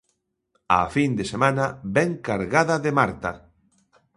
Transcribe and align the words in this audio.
A 0.79 0.81
fin 0.95 1.11
de 1.19 1.25
semana 1.33 1.65
vén 1.95 2.11
cargada 2.27 2.75
de 2.83 2.91
Marta. 2.99 3.31